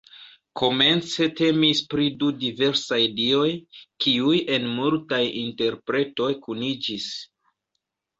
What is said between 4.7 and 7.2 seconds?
multaj interpretoj kuniĝis.